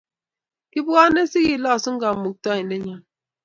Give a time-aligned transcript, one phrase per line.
[0.71, 2.97] Kibwane si kilosu kamukraindennyo.